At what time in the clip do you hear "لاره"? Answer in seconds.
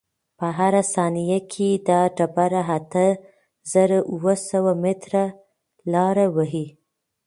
5.91-6.25